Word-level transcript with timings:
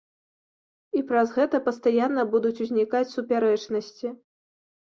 І 0.99 1.03
праз 1.11 1.33
гэта 1.41 1.59
пастаянна 1.67 2.25
будуць 2.33 2.55
узнікаць 2.67 3.05
супярэчнасці. 3.15 4.07